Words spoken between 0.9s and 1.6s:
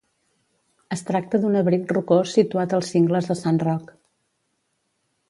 Es tracta d'un